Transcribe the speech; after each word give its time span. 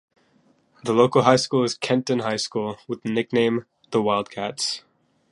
The 0.83 0.93
local 0.93 1.21
high 1.21 1.35
school 1.35 1.63
is 1.63 1.77
Kenton 1.77 2.17
High 2.21 2.37
School, 2.37 2.79
with 2.87 3.03
the 3.03 3.11
nickname 3.11 3.67
the 3.91 4.01
"Wildcats". 4.01 4.81